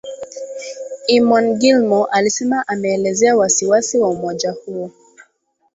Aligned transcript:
Eamon 1.07 1.53
Gilmore 1.59 2.09
alisema 2.11 2.67
ameelezea 2.67 3.35
wasi 3.37 3.67
wasi 3.67 3.97
wa 3.97 4.09
umoja 4.09 4.51
huo 4.65 4.91